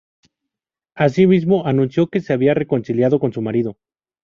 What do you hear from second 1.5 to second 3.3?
anunció que se había reconciliado